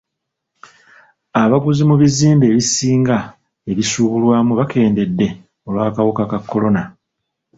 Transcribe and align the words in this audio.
Abaguzi 1.41 1.83
mu 1.89 1.95
bizimbe 2.01 2.45
ebisinga 2.51 3.17
ebisuubulwamu 3.71 4.51
bakendedde 4.59 5.27
olw'akawuka 5.67 6.23
ka 6.31 6.39
kolona. 6.49 6.83